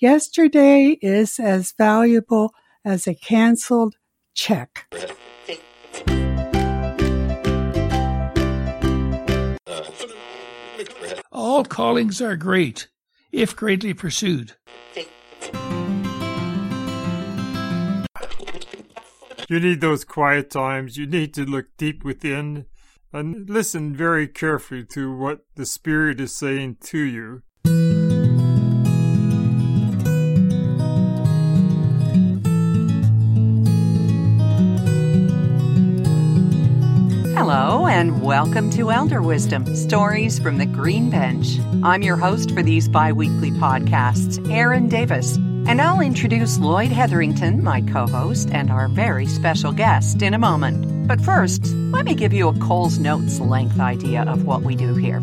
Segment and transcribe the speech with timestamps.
[0.00, 2.52] Yesterday is as valuable
[2.84, 3.96] as a canceled
[4.34, 4.92] check.
[11.32, 12.88] All callings are great,
[13.32, 14.52] if greatly pursued.
[19.48, 20.96] You need those quiet times.
[20.96, 22.66] You need to look deep within
[23.12, 27.42] and listen very carefully to what the Spirit is saying to you.
[38.00, 41.58] And welcome to Elder Wisdom Stories from the Green Bench.
[41.82, 47.62] I'm your host for these bi weekly podcasts, Erin Davis, and I'll introduce Lloyd Hetherington,
[47.62, 51.08] my co host, and our very special guest in a moment.
[51.08, 54.94] But first, let me give you a Coles Notes length idea of what we do
[54.94, 55.20] here.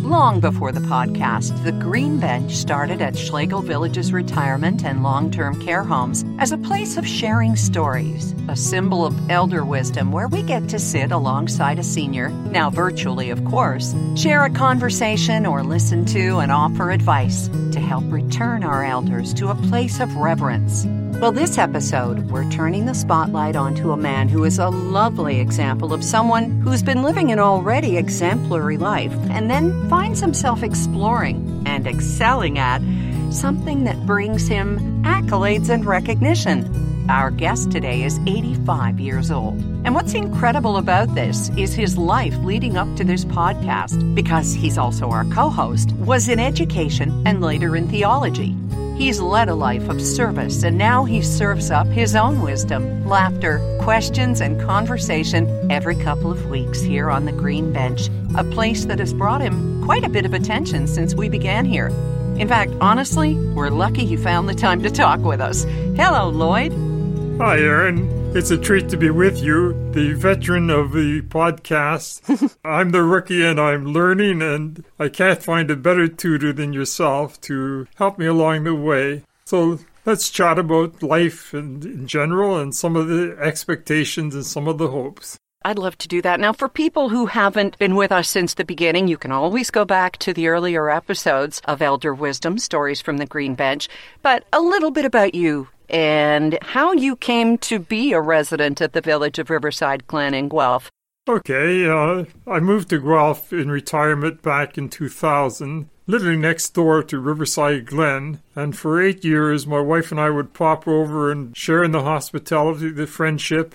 [0.00, 5.60] Long before the podcast, the Green Bench started at Schlegel Village's retirement and long term
[5.60, 10.42] care homes as a place of sharing stories, a symbol of elder wisdom where we
[10.42, 16.04] get to sit alongside a senior, now virtually, of course, share a conversation or listen
[16.06, 20.86] to and offer advice to help return our elders to a place of reverence.
[21.20, 25.92] Well, this episode, we're turning the spotlight onto a man who is a lovely example
[25.92, 31.86] of someone who's been living an already exemplary life and then finds himself exploring and
[31.86, 32.80] excelling at
[33.30, 36.64] something that brings him accolades and recognition.
[37.10, 39.60] Our guest today is 85 years old.
[39.84, 44.78] And what's incredible about this is his life leading up to this podcast, because he's
[44.78, 48.56] also our co host, was in education and later in theology.
[48.98, 53.60] He's led a life of service, and now he serves up his own wisdom, laughter,
[53.80, 58.98] questions, and conversation every couple of weeks here on the Green Bench, a place that
[58.98, 61.92] has brought him quite a bit of attention since we began here.
[62.40, 65.62] In fact, honestly, we're lucky he found the time to talk with us.
[65.94, 66.72] Hello, Lloyd.
[67.38, 68.17] Hi, Erin.
[68.34, 72.56] It's a treat to be with you, the veteran of the podcast.
[72.64, 77.40] I'm the rookie and I'm learning, and I can't find a better tutor than yourself
[77.42, 79.22] to help me along the way.
[79.46, 84.68] So let's chat about life and in general and some of the expectations and some
[84.68, 85.38] of the hopes.
[85.64, 86.38] I'd love to do that.
[86.38, 89.84] Now, for people who haven't been with us since the beginning, you can always go
[89.84, 93.88] back to the earlier episodes of Elder Wisdom, Stories from the Green Bench.
[94.22, 98.92] But a little bit about you, and how you came to be a resident at
[98.92, 100.90] the village of Riverside Glen in Guelph.
[101.28, 107.18] Okay, uh, I moved to Guelph in retirement back in 2000, living next door to
[107.18, 111.84] Riverside Glen, and for eight years my wife and I would pop over and share
[111.84, 113.74] in the hospitality, the friendship.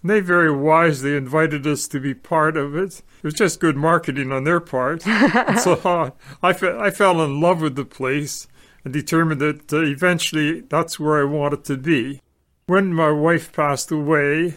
[0.00, 3.02] And they very wisely invited us to be part of it.
[3.18, 5.02] It was just good marketing on their part.
[5.60, 8.46] so uh, I, fe- I fell in love with the place
[8.84, 12.20] and determined that uh, eventually that's where I wanted to be.
[12.66, 14.54] When my wife passed away,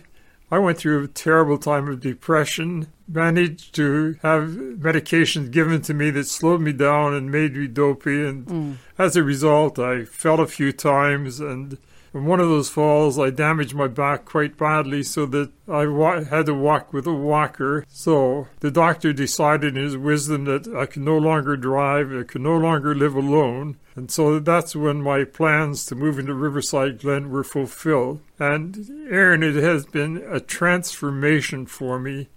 [0.52, 6.12] I went through a terrible time of depression, managed to have medications given to me
[6.12, 8.26] that slowed me down and made me dopey.
[8.26, 8.76] And mm.
[8.98, 11.78] as a result, I fell a few times and
[12.16, 16.24] in one of those falls, I damaged my back quite badly so that I wa-
[16.24, 17.86] had to walk with a walker.
[17.90, 22.42] So the doctor decided in his wisdom that I could no longer drive, I could
[22.42, 23.78] no longer live alone.
[23.96, 28.22] And so that's when my plans to move into Riverside Glen were fulfilled.
[28.40, 32.30] And Erin, it has been a transformation for me.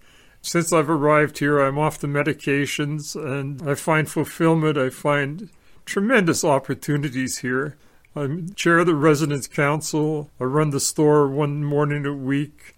[0.42, 4.76] Since I've arrived here, I'm off the medications and I find fulfillment.
[4.76, 5.50] I find
[5.84, 7.76] tremendous opportunities here.
[8.16, 10.30] I'm chair of the residence council.
[10.40, 12.74] I run the store one morning a week.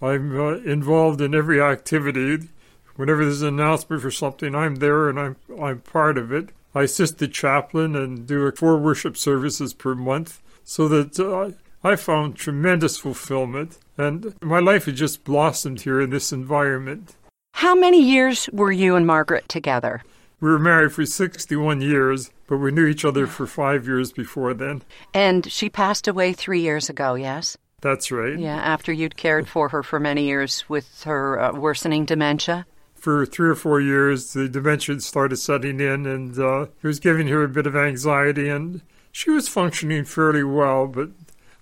[0.00, 2.48] I'm uh, involved in every activity.
[2.96, 6.50] Whenever there's an announcement for something, I'm there and I'm I'm part of it.
[6.74, 11.52] I assist the chaplain and do four worship services per month, so that uh,
[11.82, 13.78] I found tremendous fulfillment.
[13.96, 17.14] And my life has just blossomed here in this environment.
[17.54, 20.02] How many years were you and Margaret together?
[20.40, 24.54] We were married for 61 years, but we knew each other for five years before
[24.54, 24.82] then.
[25.12, 27.56] And she passed away three years ago, yes?
[27.80, 28.38] That's right.
[28.38, 32.66] Yeah, after you'd cared for her for many years with her uh, worsening dementia?
[32.94, 37.28] For three or four years, the dementia started setting in, and uh, it was giving
[37.28, 38.80] her a bit of anxiety, and
[39.12, 41.10] she was functioning fairly well, but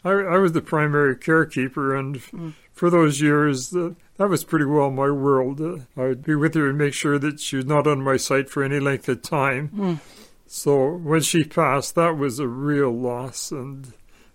[0.04, 2.52] I, I was the primary carekeeper, and mm.
[2.72, 5.60] For those years, uh, that was pretty well my world.
[5.60, 8.48] Uh, I'd be with her and make sure that she was not on my sight
[8.50, 9.68] for any length of time.
[9.68, 9.98] Mm.
[10.46, 13.92] So when she passed, that was a real loss, and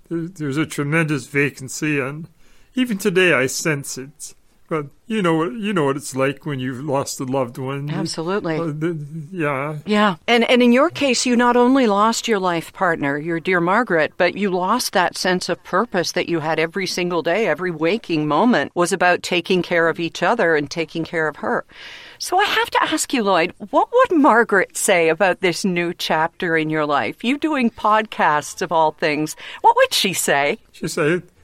[0.09, 2.27] there, there's a tremendous vacancy, and
[2.73, 4.33] even today I sense it.
[4.69, 7.89] But you know what you know what it's like when you've lost a loved one.
[7.89, 8.57] Absolutely.
[8.57, 8.93] Uh,
[9.31, 9.77] yeah.
[9.85, 10.17] Yeah.
[10.27, 14.11] And and in your case you not only lost your life partner, your dear Margaret,
[14.17, 18.27] but you lost that sense of purpose that you had every single day, every waking
[18.27, 21.65] moment was about taking care of each other and taking care of her.
[22.19, 26.57] So I have to ask you, Lloyd, what would Margaret say about this new chapter
[26.57, 27.23] in your life?
[27.23, 29.37] You doing podcasts of all things.
[29.61, 30.57] What would she say?
[30.73, 31.36] She said, "That-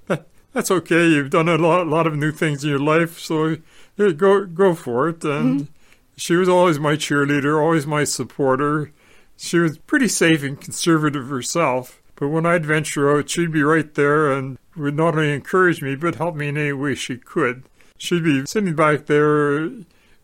[0.54, 1.08] "That's okay.
[1.08, 3.58] You've done a lot, lot of new things in your life, so
[3.98, 5.68] yeah, go go for it." And
[6.16, 8.92] she was always my cheerleader, always my supporter.
[9.38, 13.94] She was pretty safe and conservative herself, but when I'd venture out, she'd be right
[13.96, 17.64] there and would not only encourage me but help me in any way she could.
[17.98, 19.70] She'd be sitting back there,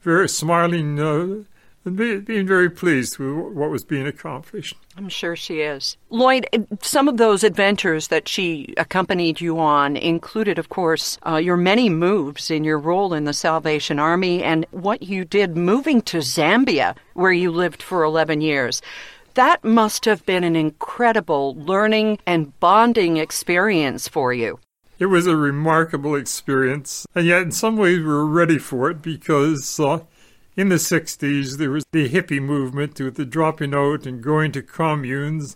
[0.01, 1.43] very smiling, uh,
[1.85, 4.75] and be, being very pleased with what was being accomplished.
[4.97, 5.97] I'm sure she is.
[6.09, 6.47] Lloyd,
[6.81, 11.89] some of those adventures that she accompanied you on included, of course, uh, your many
[11.89, 16.95] moves in your role in the Salvation Army and what you did moving to Zambia,
[17.13, 18.81] where you lived for 11 years.
[19.35, 24.59] That must have been an incredible learning and bonding experience for you.
[24.97, 29.01] It was a remarkable experience, and yet in some ways we were ready for it
[29.01, 29.99] because uh,
[30.59, 34.61] in the 60s there was the hippie movement with the dropping out and going to
[34.61, 35.55] communes.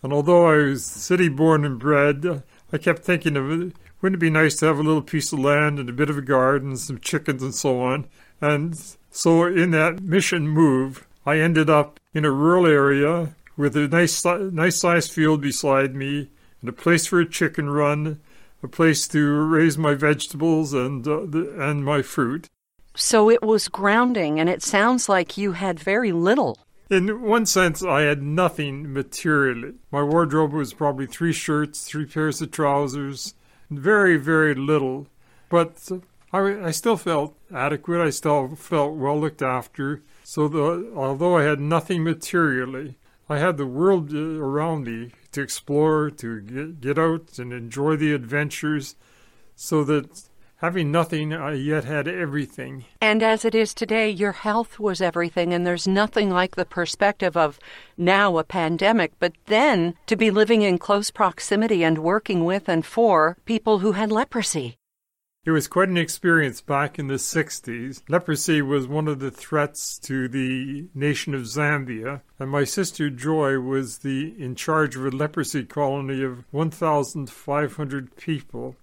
[0.00, 3.72] And although I was city born and bred, I kept thinking of it.
[4.00, 6.16] Wouldn't it be nice to have a little piece of land and a bit of
[6.16, 8.06] a garden, some chickens and so on?
[8.40, 8.80] And
[9.10, 14.24] so in that mission move, I ended up in a rural area with a nice,
[14.24, 16.30] nice sized field beside me
[16.60, 18.20] and a place for a chicken run,
[18.62, 22.50] a place to raise my vegetables and uh, the, and my fruit.
[22.96, 26.58] So it was grounding, and it sounds like you had very little.
[26.90, 29.74] In one sense, I had nothing materially.
[29.90, 33.34] My wardrobe was probably three shirts, three pairs of trousers,
[33.70, 35.08] very, very little.
[35.48, 35.90] But
[36.32, 38.00] I, I still felt adequate.
[38.00, 40.02] I still felt well looked after.
[40.22, 42.96] So, the, although I had nothing materially,
[43.28, 47.96] I had the world uh, around me to explore, to get, get out and enjoy
[47.96, 48.94] the adventures,
[49.56, 50.28] so that
[50.64, 52.86] having nothing, I yet had everything.
[52.98, 57.36] And as it is today, your health was everything, and there's nothing like the perspective
[57.36, 57.58] of
[57.98, 62.86] now a pandemic, but then to be living in close proximity and working with and
[62.86, 64.78] for people who had leprosy.
[65.44, 68.00] It was quite an experience back in the 60s.
[68.08, 73.58] Leprosy was one of the threats to the nation of Zambia, and my sister Joy
[73.58, 78.76] was the in charge of a leprosy colony of 1,500 people.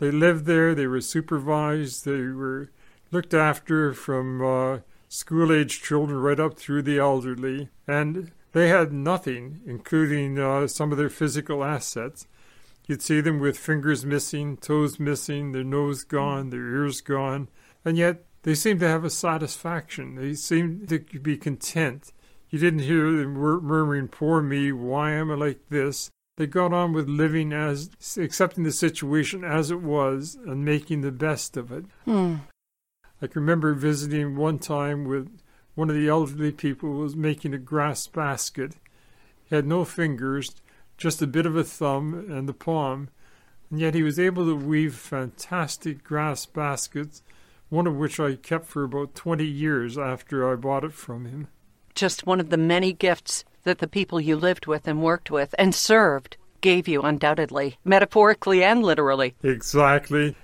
[0.00, 2.70] They lived there, they were supervised, they were
[3.12, 4.78] looked after from uh,
[5.10, 10.90] school age children right up through the elderly, and they had nothing, including uh, some
[10.90, 12.26] of their physical assets.
[12.86, 17.48] You'd see them with fingers missing, toes missing, their nose gone, their ears gone,
[17.84, 20.14] and yet they seemed to have a satisfaction.
[20.14, 22.10] They seemed to be content.
[22.48, 26.10] You didn't hear them murmuring, Poor me, why am I like this?
[26.40, 31.12] They got on with living as, accepting the situation as it was and making the
[31.12, 31.84] best of it.
[32.06, 32.36] Hmm.
[33.20, 35.38] I can remember visiting one time with
[35.74, 38.76] one of the elderly people who was making a grass basket.
[39.44, 40.56] He had no fingers,
[40.96, 43.10] just a bit of a thumb and the palm,
[43.70, 47.22] and yet he was able to weave fantastic grass baskets,
[47.68, 51.48] one of which I kept for about 20 years after I bought it from him.
[51.94, 55.54] Just one of the many gifts that the people you lived with and worked with
[55.58, 59.34] and served gave you, undoubtedly, metaphorically and literally.
[59.42, 60.36] Exactly.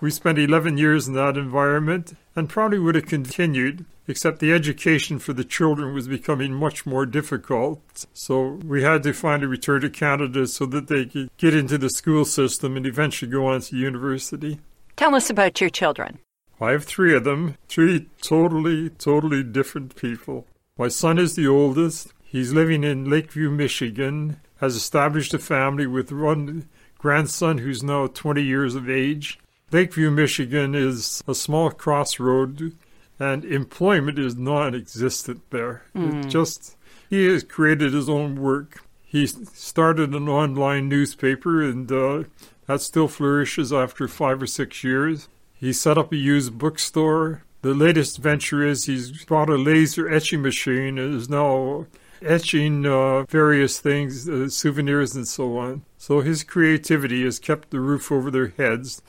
[0.00, 5.18] We spent 11 years in that environment and probably would have continued, except the education
[5.18, 8.06] for the children was becoming much more difficult.
[8.14, 11.76] So we had to find a return to Canada so that they could get into
[11.76, 14.60] the school system and eventually go on to university.
[14.96, 16.18] Tell us about your children.
[16.60, 20.46] I have three of them, three totally, totally different people.
[20.78, 22.12] My son is the oldest.
[22.30, 28.40] He's living in Lakeview, Michigan, has established a family with one grandson who's now 20
[28.40, 29.40] years of age.
[29.72, 32.76] Lakeview, Michigan is a small crossroad,
[33.18, 35.82] and employment is non existent there.
[35.92, 36.76] It just,
[37.08, 38.84] he has created his own work.
[39.04, 42.28] He started an online newspaper, and uh,
[42.66, 45.26] that still flourishes after five or six years.
[45.52, 47.42] He set up a used bookstore.
[47.62, 51.86] The latest venture is he's bought a laser etching machine and is now
[52.22, 55.82] etching uh, various things, uh, souvenirs, and so on.
[55.98, 59.02] So his creativity has kept the roof over their heads.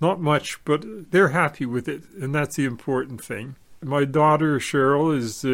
[0.00, 3.56] Not much, but they're happy with it, and that's the important thing.
[3.82, 5.48] My daughter Cheryl is uh,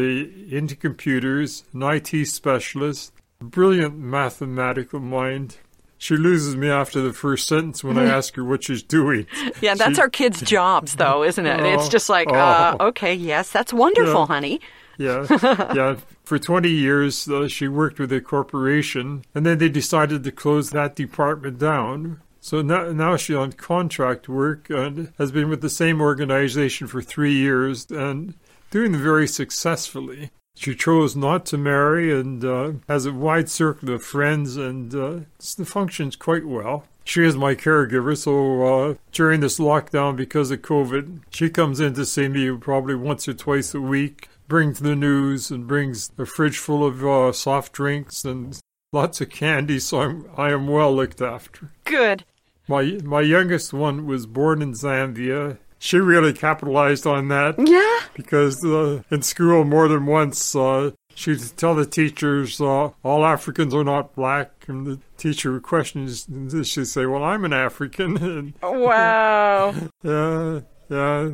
[0.55, 5.57] into computers, an IT specialist, brilliant mathematical mind.
[5.97, 9.27] she loses me after the first sentence when I ask her what she's doing.
[9.61, 11.59] Yeah, that's She- our kids' jobs, though, isn't it?
[11.59, 12.87] it's Oh, just like, uh, oh.
[12.87, 14.25] okay, yes, that's wonderful, Yeah.
[14.27, 14.61] honey.
[15.01, 15.25] Yeah,
[15.75, 15.97] yeah.
[16.23, 20.69] For 20 years, uh, she worked with a corporation, and then they decided to close
[20.69, 22.21] that department down.
[22.39, 27.01] So now, now she's on contract work and has been with the same organization for
[27.01, 28.33] three years and
[28.71, 30.31] doing very successfully.
[30.55, 35.19] She chose not to marry and uh, has a wide circle of friends and uh,
[35.65, 36.85] functions quite well.
[37.03, 41.93] She is my caregiver, so uh, during this lockdown because of COVID, she comes in
[41.95, 46.25] to see me probably once or twice a week, brings the news and brings a
[46.25, 48.59] fridge full of uh, soft drinks and
[48.91, 51.71] lots of candy, so I'm, I am well looked after.
[51.85, 52.25] Good.
[52.67, 55.57] My, my youngest one was born in Zambia.
[55.79, 57.99] She really capitalized on that Yeah.
[58.13, 63.73] because uh, in school more than once uh, she'd tell the teachers uh, all Africans
[63.73, 68.17] are not black, and the teacher would question, and she'd say, "Well, I'm an African."
[68.21, 69.73] and Wow.
[70.03, 71.29] yeah, yeah,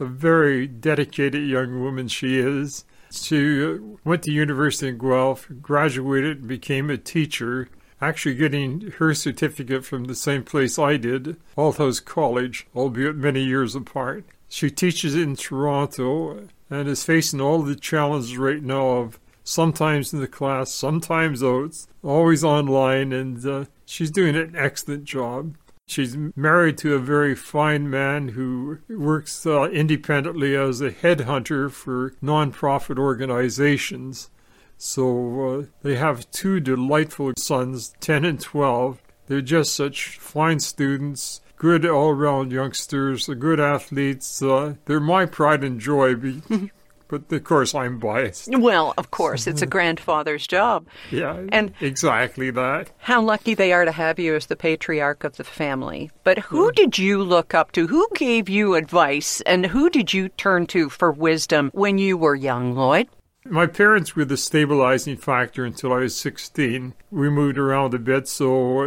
[0.00, 2.84] a very dedicated young woman she is.
[3.12, 7.68] She went to University in Guelph, graduated, and became a teacher.
[8.00, 13.74] Actually, getting her certificate from the same place I did, Althouse College, albeit many years
[13.74, 14.24] apart.
[14.48, 20.20] She teaches in Toronto and is facing all the challenges right now of sometimes in
[20.20, 25.56] the class, sometimes out, always online, and uh, she's doing an excellent job.
[25.90, 32.14] She's married to a very fine man who works uh, independently as a headhunter for
[32.22, 34.30] nonprofit organizations.
[34.78, 39.02] So uh, they have two delightful sons, 10 and 12.
[39.26, 44.40] They're just such fine students, good all around youngsters, good athletes.
[44.40, 46.14] Uh, they're my pride and joy,
[47.10, 48.48] but of course I'm biased.
[48.56, 50.86] Well, of course, it's a grandfather's job.
[51.10, 52.90] Yeah, And- exactly that.
[52.98, 56.10] How lucky they are to have you as the patriarch of the family.
[56.24, 57.86] But who did you look up to?
[57.88, 59.40] Who gave you advice?
[59.42, 63.08] And who did you turn to for wisdom when you were young, Lloyd?
[63.44, 66.92] My parents were the stabilizing factor until I was 16.
[67.10, 68.82] We moved around a bit, so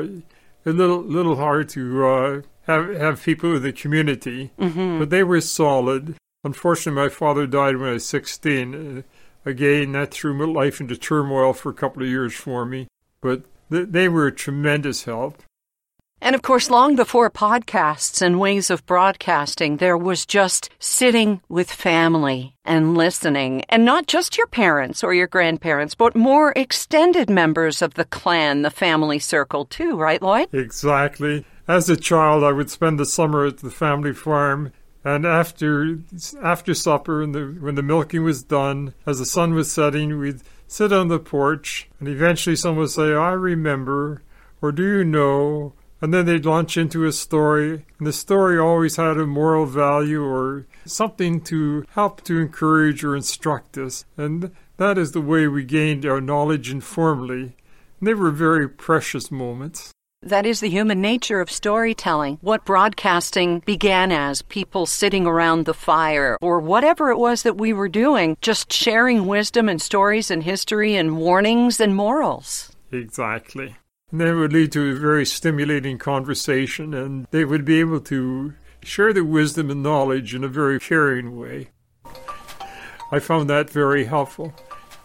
[0.66, 4.52] a little little hard to uh, have have people in the community.
[4.58, 6.16] But they were solid.
[6.44, 8.98] Unfortunately, my father died when I was 16.
[8.98, 9.02] Uh,
[9.50, 12.88] again, that threw my life into turmoil for a couple of years for me.
[13.22, 15.42] But th- they were a tremendous help.
[16.24, 21.70] And of course, long before podcasts and ways of broadcasting, there was just sitting with
[21.70, 23.66] family and listening.
[23.68, 28.62] And not just your parents or your grandparents, but more extended members of the clan,
[28.62, 30.48] the family circle, too, right, Lloyd?
[30.54, 31.46] Exactly.
[31.68, 34.72] As a child, I would spend the summer at the family farm,
[35.04, 36.00] and after
[36.42, 40.42] after supper, and the, when the milking was done, as the sun was setting, we'd
[40.68, 44.22] sit on the porch, and eventually someone would say, "I remember,"
[44.62, 48.98] or "Do you know?" And then they'd launch into a story, and the story always
[48.98, 54.98] had a moral value or something to help to encourage or instruct us, and that
[54.98, 57.56] is the way we gained our knowledge informally.
[58.00, 59.93] And they were very precious moments.
[60.26, 62.38] That is the human nature of storytelling.
[62.40, 67.74] What broadcasting began as people sitting around the fire or whatever it was that we
[67.74, 72.72] were doing, just sharing wisdom and stories and history and warnings and morals.
[72.94, 73.76] Exactly.
[74.12, 78.54] And that would lead to a very stimulating conversation, and they would be able to
[78.82, 81.72] share their wisdom and knowledge in a very caring way.
[83.12, 84.54] I found that very helpful.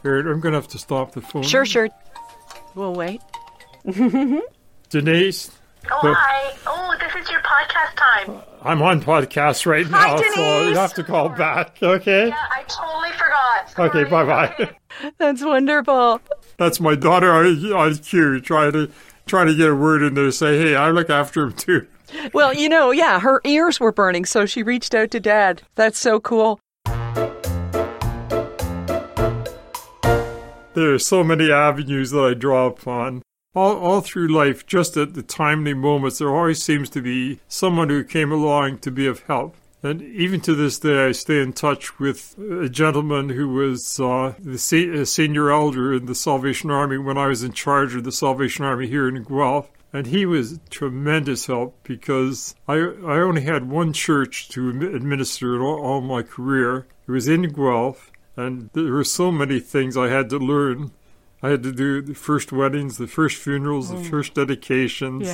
[0.04, 1.42] I'm going to have to stop the phone.
[1.42, 1.88] Sure, sure.
[2.76, 3.20] We'll wait.
[4.90, 5.50] Denise,
[5.90, 6.54] Oh, Well- hi.
[6.66, 8.42] Oh, this is your podcast time.
[8.62, 12.28] I'm on podcast right Hi, now, so you have to call back, okay?
[12.28, 13.95] Yeah, I totally forgot.
[13.97, 14.71] Okay, bye-bye.
[15.18, 16.21] That's wonderful.
[16.59, 18.90] That's my daughter on on cue, trying to
[19.26, 20.30] trying to get a word in there.
[20.33, 21.87] Say, hey, I look after him too.
[22.35, 25.62] Well, you know, yeah, her ears were burning, so she reached out to dad.
[25.76, 26.59] That's so cool.
[30.75, 33.23] There are so many avenues that I draw upon.
[33.54, 37.88] All, all through life, just at the timely moments, there always seems to be someone
[37.88, 39.56] who came along to be of help.
[39.82, 44.34] And even to this day, I stay in touch with a gentleman who was uh,
[44.38, 48.12] the se- senior elder in the Salvation Army when I was in charge of the
[48.12, 49.70] Salvation Army here in Guelph.
[49.92, 55.62] And he was tremendous help because I, I only had one church to administer in
[55.62, 56.86] all, all my career.
[57.06, 60.90] It was in Guelph, and there were so many things I had to learn.
[61.42, 65.28] I had to do the first weddings, the first funerals, the first dedications,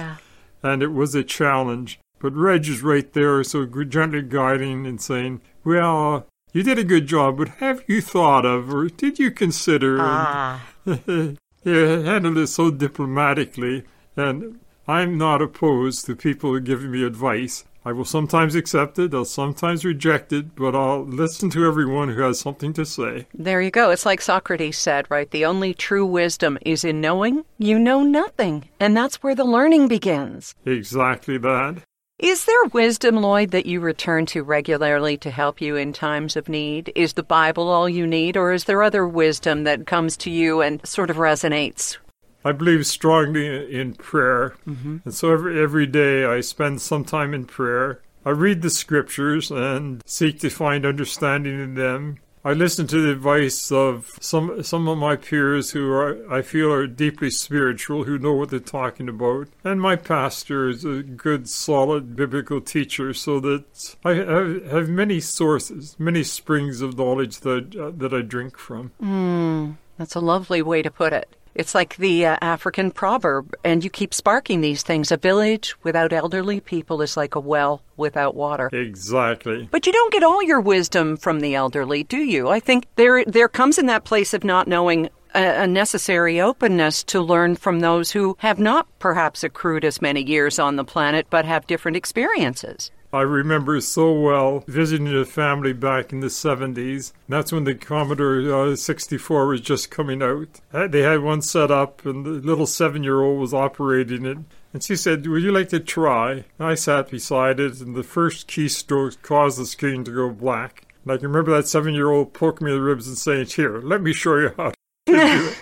[0.63, 1.99] and it was a challenge.
[2.19, 6.85] But Reg is right there, so gently guiding and saying, "Well, uh, you did a
[6.85, 10.67] good job, but have you thought of, or did you consider?" Ah.
[10.87, 13.85] And he handled it so diplomatically,
[14.17, 17.65] and I'm not opposed to people giving me advice.
[17.87, 22.23] I will sometimes accept it, I'll sometimes reject it, but I'll listen to everyone who
[22.23, 23.27] has something to say.
[23.35, 23.91] There you go.
[23.91, 25.31] It's like Socrates said, right?
[25.31, 28.71] The only true wisdom is in knowing you know nothing.
[28.81, 30.55] And that's where the learning begins.
[30.65, 31.83] Exactly that.
[32.19, 36.49] Is there wisdom, Lloyd, that you return to regularly to help you in times of
[36.49, 36.93] need?
[36.95, 40.63] Is the Bible all you need, or is there other wisdom that comes to you
[40.63, 41.99] and sort of resonates
[42.45, 44.55] I believe strongly in prayer.
[44.67, 44.99] Mm-hmm.
[45.05, 48.03] And so every, every day I spend some time in prayer.
[48.25, 52.19] I read the scriptures and seek to find understanding in them.
[52.47, 56.71] I listen to the advice of some some of my peers who are I feel
[56.71, 59.49] are deeply spiritual, who know what they're talking about.
[59.65, 63.65] And my pastor is a good, solid biblical teacher, so that
[64.05, 68.93] I have, have many sources, many springs of knowledge that uh, that I drink from.
[69.03, 71.35] Mm, that's a lovely way to put it.
[71.55, 75.13] It's like the uh, African proverb, and you keep sparking these things.
[75.13, 78.71] A village without elderly people is like a well without water.
[78.73, 79.69] Exactly.
[79.71, 82.49] But you don't get all your wisdom from the elderly, do you?
[82.49, 87.05] I think there there comes in that place of not knowing a, a necessary openness
[87.05, 91.27] to learn from those who have not perhaps accrued as many years on the planet
[91.31, 92.91] but have different experiences.
[93.15, 97.13] I remember so well visiting a family back in the 70s.
[97.29, 100.61] That's when the Commodore uh, 64 was just coming out.
[100.73, 104.39] Uh, they had one set up, and the little seven year old was operating it.
[104.73, 106.45] And she said, Would you like to try?
[106.59, 110.93] And I sat beside it, and the first keystroke caused the screen to go black.
[111.05, 113.47] And I can remember that seven year old poking me in the ribs and saying,
[113.47, 114.75] Here, let me show you how to
[115.07, 115.53] do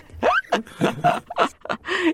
[0.49, 1.23] it.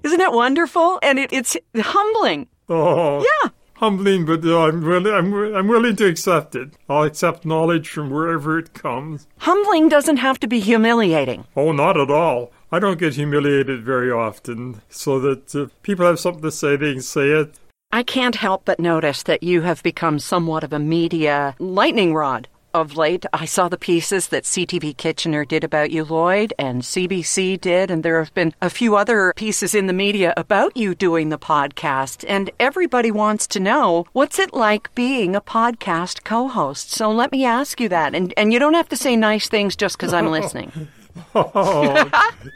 [0.03, 0.99] Isn't it wonderful?
[1.01, 2.49] And it, it's humbling.
[2.67, 3.23] Oh.
[3.23, 5.13] Yeah humbling, but uh, I'm willing.
[5.13, 6.69] I'm, I'm willing to accept it.
[6.87, 9.27] I'll accept knowledge from wherever it comes.
[9.39, 11.45] Humbling doesn't have to be humiliating.
[11.55, 12.51] Oh, not at all.
[12.71, 16.93] I don't get humiliated very often, so that uh, people have something to say, they
[16.93, 17.59] can say it.
[17.91, 22.47] I can't help but notice that you have become somewhat of a media lightning rod
[22.73, 23.25] of late.
[23.33, 28.03] I saw the pieces that CTV Kitchener did about you, Lloyd, and CBC did, and
[28.03, 32.23] there have been a few other pieces in the media about you doing the podcast.
[32.27, 36.91] And everybody wants to know what's it like being a podcast co host?
[36.91, 38.15] So let me ask you that.
[38.15, 40.87] And, and you don't have to say nice things just because I'm listening.
[41.35, 42.09] oh,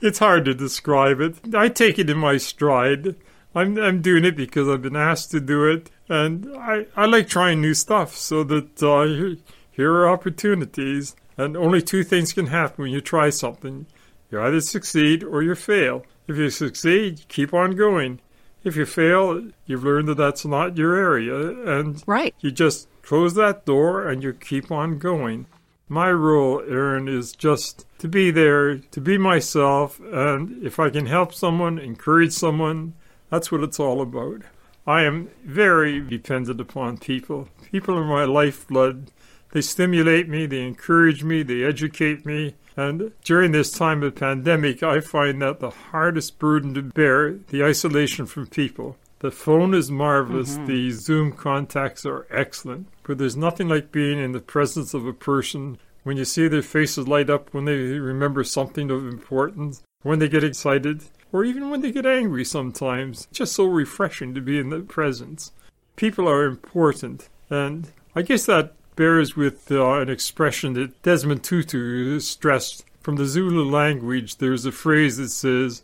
[0.01, 1.55] it's hard to describe it.
[1.55, 3.17] I take it in my stride.
[3.55, 7.29] I'm I'm doing it because I've been asked to do it, and I I like
[7.29, 8.17] trying new stuff.
[8.17, 9.41] So that uh,
[9.71, 13.87] here are opportunities, and only two things can happen when you try something:
[14.31, 16.05] you either succeed or you fail.
[16.27, 18.21] If you succeed, keep on going.
[18.65, 22.35] If you fail, you've learned that that's not your area, and right.
[22.41, 25.47] you just close that door and you keep on going.
[25.87, 31.05] My role, Erin, is just to be there, to be myself, and if I can
[31.05, 32.95] help someone, encourage someone,
[33.31, 34.43] that's what it's all about.
[34.87, 37.49] I am very dependent upon people.
[37.71, 39.11] People are my lifeblood.
[39.53, 42.57] They stimulate me, they encourage me, they educate me.
[42.77, 47.65] And during this time of pandemic, I find that the hardest burden to bear, the
[47.65, 48.97] isolation from people.
[49.21, 50.67] The phone is marvelous, mm-hmm.
[50.67, 55.15] the Zoom contacts are excellent, but there's nothing like being in the presence of a
[55.15, 60.19] person when you see their faces light up when they remember something of importance, when
[60.19, 63.27] they get excited or even when they get angry sometimes.
[63.29, 65.51] It's just so refreshing to be in the presence.
[65.97, 72.21] People are important, and I guess that bears with uh, an expression that Desmond Tutu
[72.21, 72.85] stressed.
[73.01, 75.83] From the Zulu language, there's a phrase that says,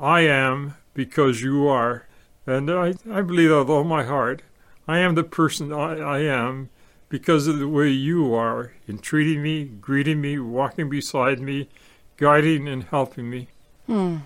[0.00, 2.06] I am because you are.
[2.46, 4.42] And I, I believe that with all my heart.
[4.86, 6.70] I am the person I, I am
[7.08, 11.68] because of the way you are in treating me, greeting me, walking beside me,
[12.16, 13.48] guiding and helping me.
[13.86, 14.18] Hmm.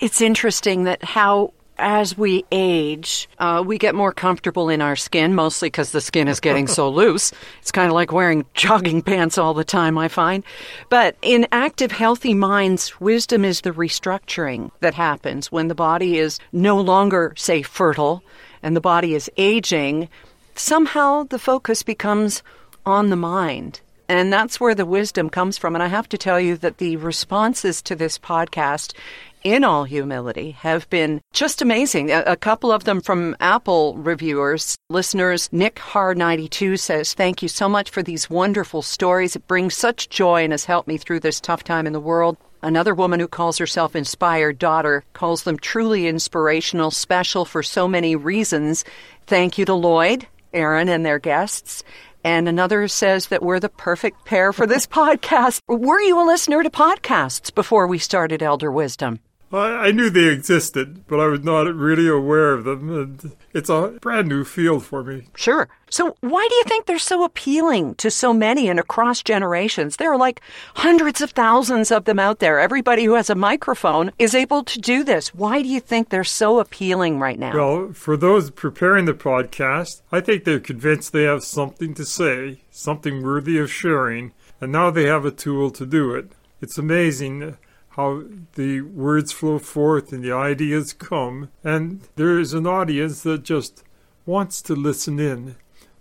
[0.00, 5.34] It's interesting that how as we age, uh, we get more comfortable in our skin,
[5.34, 7.32] mostly because the skin is getting so loose.
[7.60, 10.44] It's kind of like wearing jogging pants all the time, I find.
[10.88, 16.38] But in active, healthy minds, wisdom is the restructuring that happens when the body is
[16.52, 18.22] no longer, say, fertile
[18.62, 20.08] and the body is aging.
[20.54, 22.42] Somehow the focus becomes
[22.84, 23.80] on the mind.
[24.08, 25.76] And that's where the wisdom comes from.
[25.76, 28.92] And I have to tell you that the responses to this podcast
[29.42, 32.10] in all humility, have been just amazing.
[32.10, 35.48] A, a couple of them from Apple reviewers, listeners.
[35.52, 39.36] Nick Har92 says, Thank you so much for these wonderful stories.
[39.36, 42.36] It brings such joy and has helped me through this tough time in the world.
[42.62, 48.16] Another woman who calls herself Inspired Daughter calls them truly inspirational, special for so many
[48.16, 48.84] reasons.
[49.26, 51.82] Thank you to Lloyd, Erin, and their guests.
[52.22, 55.60] And another says that we're the perfect pair for this podcast.
[55.68, 59.20] Were you a listener to podcasts before we started Elder Wisdom?
[59.52, 62.90] I, I knew they existed, but I was not really aware of them.
[62.90, 65.28] And it's a brand new field for me.
[65.34, 65.68] Sure.
[65.90, 69.96] So, why do you think they're so appealing to so many and across generations?
[69.96, 70.40] There are like
[70.76, 72.60] hundreds of thousands of them out there.
[72.60, 75.34] Everybody who has a microphone is able to do this.
[75.34, 77.54] Why do you think they're so appealing right now?
[77.54, 82.60] Well, for those preparing the podcast, I think they're convinced they have something to say,
[82.70, 86.30] something worthy of sharing, and now they have a tool to do it.
[86.60, 87.56] It's amazing
[87.90, 88.22] how
[88.54, 93.82] the words flow forth and the ideas come, and there is an audience that just
[94.26, 95.56] wants to listen in.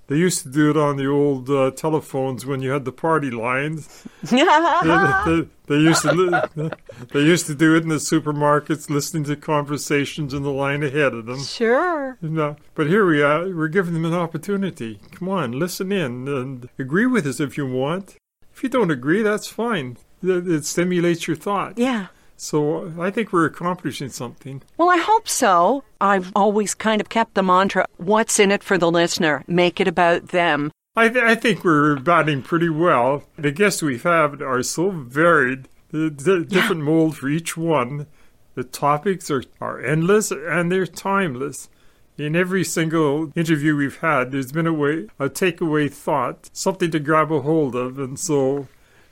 [0.09, 3.29] They used to do it on the old uh, telephones when you had the party
[3.29, 4.07] lines.
[4.23, 4.37] they,
[5.25, 6.69] they, they, used to li-
[7.11, 11.13] they used to do it in the supermarkets, listening to conversations in the line ahead
[11.13, 11.43] of them.
[11.43, 12.17] Sure.
[12.21, 13.55] You know, but here we are.
[13.55, 14.99] We're giving them an opportunity.
[15.11, 18.15] Come on, listen in and agree with us if you want.
[18.51, 19.97] If you don't agree, that's fine.
[20.23, 21.77] It, it stimulates your thought.
[21.77, 22.07] Yeah.
[22.37, 24.61] So I think we're accomplishing something.
[24.77, 25.83] Well, I hope so.
[25.99, 29.43] I've always kind of kept the mantra what's in it for the listener?
[29.45, 30.71] Make it about them.
[30.95, 33.23] I, th- I think we're batting pretty well.
[33.37, 36.85] The guests we've had are so varied, the, the different yeah.
[36.85, 38.07] mold for each one.
[38.55, 41.69] The topics are, are endless and they're timeless.
[42.17, 46.99] In every single interview we've had, there's been a way, a takeaway thought, something to
[46.99, 47.99] grab a hold of.
[47.99, 48.67] And so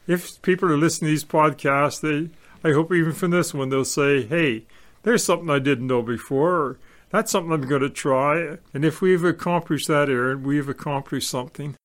[0.08, 2.30] if people are listening to these podcasts, they
[2.68, 4.64] I hope even from this one they'll say, hey,
[5.04, 6.80] there's something I didn't know before, or
[7.12, 8.58] that's something I'm going to try.
[8.74, 11.76] And if we've accomplished that, Erin, we've accomplished something.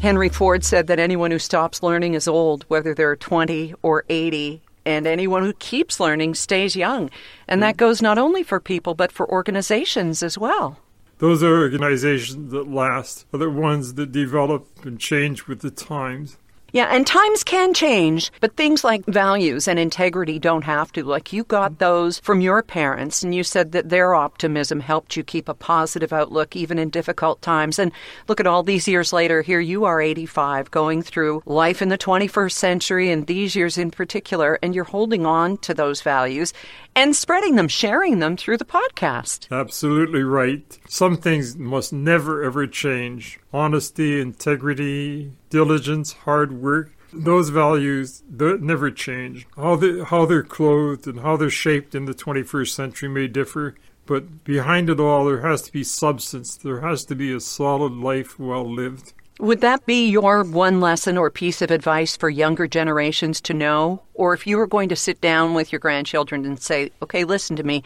[0.00, 4.62] Henry Ford said that anyone who stops learning is old, whether they're 20 or 80,
[4.88, 7.10] and anyone who keeps learning stays young.
[7.46, 10.78] And that goes not only for people, but for organizations as well.
[11.18, 16.38] Those are organizations that last, are the ones that develop and change with the times.
[16.70, 21.02] Yeah, and times can change, but things like values and integrity don't have to.
[21.02, 25.24] Like you got those from your parents, and you said that their optimism helped you
[25.24, 27.78] keep a positive outlook even in difficult times.
[27.78, 27.90] And
[28.28, 31.96] look at all these years later, here you are 85, going through life in the
[31.96, 36.52] 21st century and these years in particular, and you're holding on to those values
[36.94, 39.50] and spreading them, sharing them through the podcast.
[39.50, 40.78] Absolutely right.
[40.88, 46.92] Some things must never ever change honesty, integrity, diligence, hard work.
[47.12, 49.46] Those values never change.
[49.56, 53.76] How, they, how they're clothed and how they're shaped in the 21st century may differ,
[54.04, 56.56] but behind it all, there has to be substance.
[56.56, 59.12] There has to be a solid life well lived.
[59.40, 64.02] Would that be your one lesson or piece of advice for younger generations to know?
[64.14, 67.54] Or if you were going to sit down with your grandchildren and say, okay, listen
[67.54, 67.84] to me,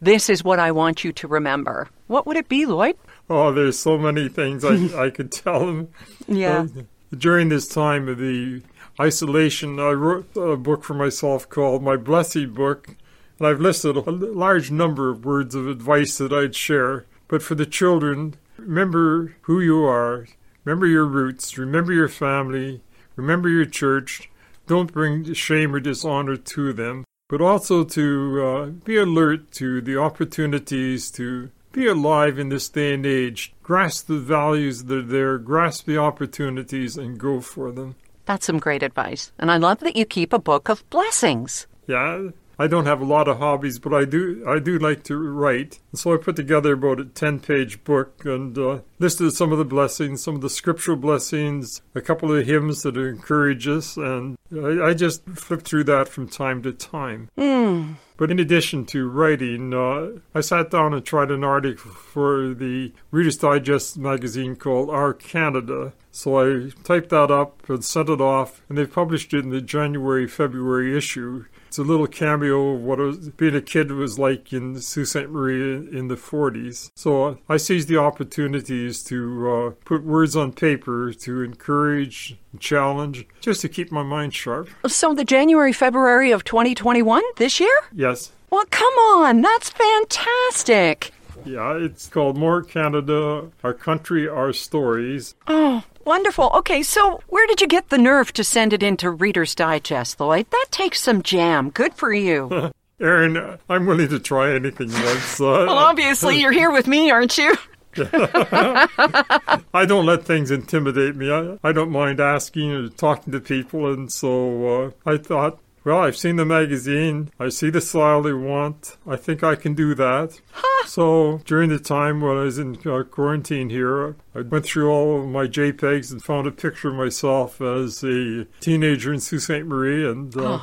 [0.00, 2.96] this is what I want you to remember, what would it be, Lloyd?
[3.28, 5.88] Oh, there's so many things I, I could tell them.
[6.26, 6.66] Yeah.
[6.74, 6.82] Uh,
[7.16, 8.62] during this time of the
[8.98, 12.96] isolation, I wrote a book for myself called My Blessed Book,
[13.38, 17.04] and I've listed a large number of words of advice that I'd share.
[17.28, 20.26] But for the children, remember who you are
[20.64, 22.80] Remember your roots, remember your family,
[23.16, 24.30] remember your church.
[24.66, 29.98] Don't bring shame or dishonor to them, but also to uh, be alert to the
[29.98, 33.52] opportunities to be alive in this day and age.
[33.62, 37.96] Grasp the values that are there, grasp the opportunities, and go for them.
[38.24, 39.32] That's some great advice.
[39.38, 41.66] And I love that you keep a book of blessings.
[41.86, 45.16] Yeah, I don't have a lot of hobbies, but I do I do like to
[45.16, 45.80] write.
[45.94, 49.64] So I put together about a ten page book and uh, listed some of the
[49.64, 54.88] blessings, some of the scriptural blessings, a couple of hymns that encourage us, and I,
[54.88, 57.28] I just flip through that from time to time.
[57.36, 57.96] Mm.
[58.16, 62.92] But in addition to writing, uh, I sat down and tried an article for the
[63.10, 65.94] Reader's Digest magazine called Our Canada.
[66.12, 69.60] So I typed that up and sent it off, and they published it in the
[69.60, 71.46] January February issue.
[71.74, 75.28] It's a little cameo of what was, being a kid was like in Sault Ste.
[75.28, 76.92] Marie in the 40s.
[76.94, 83.60] So I seized the opportunities to uh, put words on paper to encourage, challenge, just
[83.62, 84.68] to keep my mind sharp.
[84.86, 87.76] So the January, February of 2021, this year?
[87.92, 88.30] Yes.
[88.50, 91.10] Well, come on, that's fantastic.
[91.44, 95.34] Yeah, it's called More Canada, Our Country, Our Stories.
[95.46, 96.50] Oh, Wonderful.
[96.56, 100.46] Okay, so where did you get the nerve to send it into Reader's Digest, Lloyd?
[100.50, 101.70] That takes some jam.
[101.70, 102.72] Good for you.
[103.00, 105.40] Erin, I'm willing to try anything once.
[105.40, 107.54] Uh, well, obviously, you're here with me, aren't you?
[107.96, 111.30] I don't let things intimidate me.
[111.30, 115.98] I, I don't mind asking or talking to people, and so uh, I thought, Well,
[115.98, 117.30] I've seen the magazine.
[117.38, 118.96] I see the style they want.
[119.06, 120.40] I think I can do that.
[120.86, 125.18] So during the time when I was in uh, quarantine here, I went through all
[125.18, 129.64] of my JPEGs and found a picture of myself as a teenager in Sault Ste.
[129.64, 130.60] Marie and uh,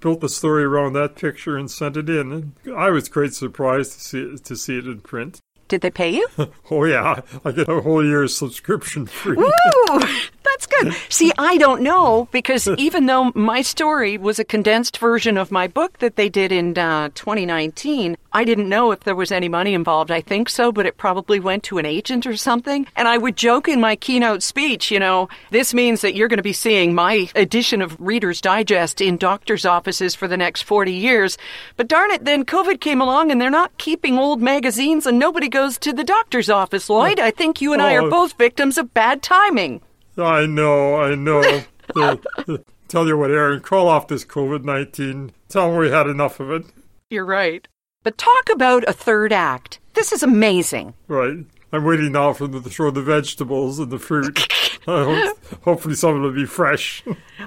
[0.00, 2.30] built the story around that picture and sent it in.
[2.30, 5.40] And I was quite surprised to see it, to see it in print.
[5.68, 6.26] Did they pay you?
[6.70, 9.36] Oh yeah, I get a whole year's subscription free.
[9.36, 9.50] Woo!
[10.44, 10.94] That's good.
[11.08, 15.66] See, I don't know because even though my story was a condensed version of my
[15.66, 19.74] book that they did in uh, 2019, I didn't know if there was any money
[19.74, 20.10] involved.
[20.10, 22.84] I think so, but it probably went to an agent or something.
[22.96, 26.38] And I would joke in my keynote speech, you know, this means that you're going
[26.38, 30.92] to be seeing my edition of Reader's Digest in doctors' offices for the next 40
[30.92, 31.38] years.
[31.76, 35.48] But darn it, then COVID came along and they're not keeping old magazines and nobody
[35.48, 37.20] goes to the doctor's office, Lloyd.
[37.20, 39.80] I think you and I are both victims of bad timing.
[40.18, 41.62] I know, I know.
[42.88, 45.32] Tell you what, Erin, call off this COVID 19.
[45.48, 46.64] Tell them we had enough of it.
[47.10, 47.66] You're right.
[48.04, 49.80] But talk about a third act.
[49.94, 50.92] This is amazing.
[51.08, 51.38] Right.
[51.72, 54.38] I'm waiting now for them to throw the vegetables and the fruit.
[54.84, 57.02] Hope, hopefully, some of them will be fresh.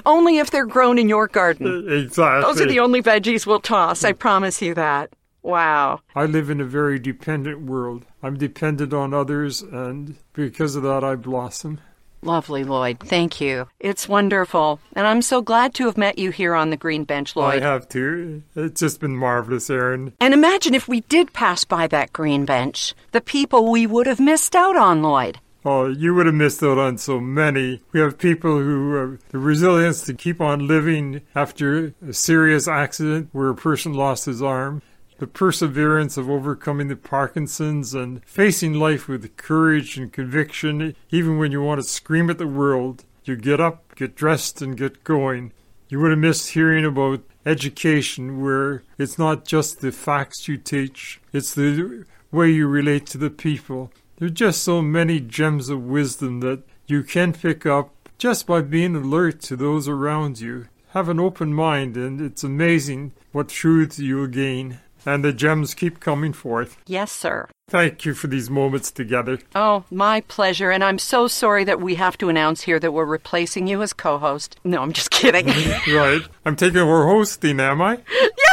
[0.07, 1.87] Only if they're grown in your garden.
[1.89, 2.41] exactly.
[2.41, 4.03] Those are the only veggies we'll toss.
[4.03, 5.13] I promise you that.
[5.43, 6.01] Wow.
[6.15, 8.05] I live in a very dependent world.
[8.23, 11.79] I'm dependent on others, and because of that, I blossom.
[12.21, 12.99] Lovely, Lloyd.
[12.99, 13.67] Thank you.
[13.79, 14.79] It's wonderful.
[14.93, 17.61] And I'm so glad to have met you here on the green bench, Lloyd.
[17.61, 18.43] I have too.
[18.55, 20.13] It's just been marvelous, Erin.
[20.19, 24.19] And imagine if we did pass by that green bench, the people we would have
[24.19, 25.39] missed out on, Lloyd.
[25.65, 27.81] Oh, you would have missed out on so many.
[27.91, 33.29] We have people who have the resilience to keep on living after a serious accident
[33.33, 34.81] where a person lost his arm.
[35.19, 41.51] The perseverance of overcoming the Parkinson's and facing life with courage and conviction, even when
[41.51, 43.03] you want to scream at the world.
[43.23, 45.53] You get up, get dressed, and get going.
[45.89, 51.19] You would have missed hearing about education, where it's not just the facts you teach,
[51.33, 53.91] it's the way you relate to the people.
[54.17, 58.61] There are just so many gems of wisdom that you can pick up just by
[58.61, 60.67] being alert to those around you.
[60.89, 64.79] Have an open mind, and it's amazing what truths you'll gain.
[65.07, 66.75] And the gems keep coming forth.
[66.85, 67.47] Yes, sir.
[67.69, 69.39] Thank you for these moments together.
[69.55, 70.69] Oh, my pleasure.
[70.69, 73.93] And I'm so sorry that we have to announce here that we're replacing you as
[73.93, 74.59] co host.
[74.65, 75.47] No, I'm just kidding.
[75.95, 76.21] right.
[76.43, 77.99] I'm taking over hosting, am I?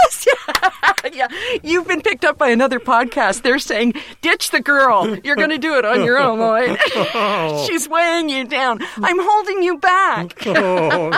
[1.14, 1.28] yeah.
[1.62, 3.42] You've been picked up by another podcast.
[3.42, 5.16] They're saying, ditch the girl.
[5.24, 6.78] You're going to do it on your own, Lloyd.
[6.94, 7.64] Oh.
[7.66, 8.80] She's weighing you down.
[8.96, 10.34] I'm holding you back.
[10.56, 11.10] Oh,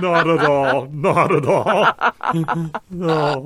[0.00, 0.86] not at all.
[0.86, 2.70] Not at all.
[2.90, 3.44] No.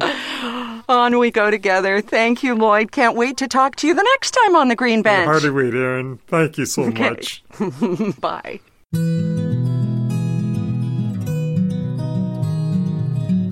[0.88, 2.00] On we go together.
[2.00, 2.92] Thank you, Lloyd.
[2.92, 5.26] Can't wait to talk to you the next time on the green bench.
[5.26, 6.18] Hardly wait, Erin.
[6.28, 7.10] Thank you so Okay.
[7.10, 7.42] much.
[8.20, 8.60] Bye.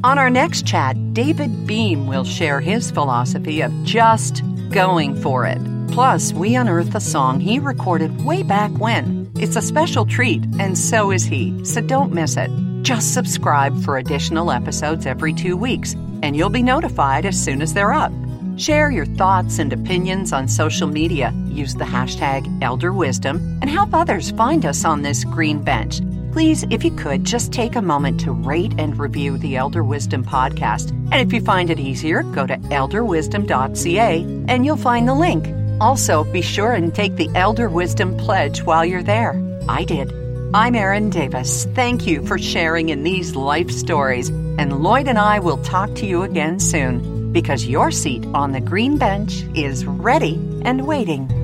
[0.04, 5.60] On our next chat, David Beam will share his philosophy of just going for it.
[5.92, 9.30] Plus, we unearth a song he recorded way back when.
[9.36, 12.50] It's a special treat, and so is he, so don't miss it.
[12.82, 17.72] Just subscribe for additional episodes every two weeks, and you'll be notified as soon as
[17.72, 18.12] they're up.
[18.56, 21.32] Share your thoughts and opinions on social media.
[21.46, 26.00] Use the hashtag ElderWisdom and help others find us on this green bench.
[26.32, 30.24] Please, if you could, just take a moment to rate and review the Elder Wisdom
[30.24, 30.90] podcast.
[31.12, 35.46] And if you find it easier, go to elderwisdom.ca and you'll find the link.
[35.78, 39.38] Also, be sure and take the Elder Wisdom Pledge while you're there.
[39.68, 40.10] I did.
[40.54, 41.66] I'm Erin Davis.
[41.74, 44.30] Thank you for sharing in these life stories.
[44.30, 48.60] And Lloyd and I will talk to you again soon because your seat on the
[48.60, 51.41] green bench is ready and waiting.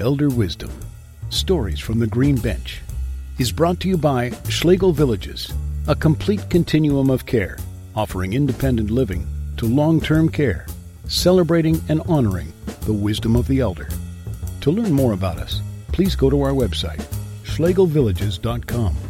[0.00, 0.70] Elder Wisdom
[1.28, 2.80] Stories from the Green Bench
[3.38, 5.52] is brought to you by Schlegel Villages,
[5.86, 7.58] a complete continuum of care,
[7.94, 9.26] offering independent living
[9.58, 10.66] to long term care,
[11.06, 12.50] celebrating and honoring
[12.86, 13.88] the wisdom of the elder.
[14.62, 17.04] To learn more about us, please go to our website,
[17.44, 19.09] schlegelvillages.com.